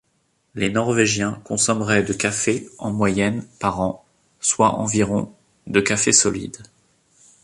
Les 0.55 0.71
Norvégiens 0.71 1.39
consommeraient 1.43 2.01
de 2.01 2.13
café 2.13 2.67
en 2.79 2.91
moyenne 2.91 3.45
par 3.59 3.79
an, 3.81 4.03
soit 4.39 4.79
environ 4.79 5.31
de 5.67 5.79
café 5.79 6.11
solide. 6.11 6.57